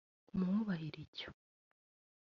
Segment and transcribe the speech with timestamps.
[0.33, 1.29] umwubahire icyo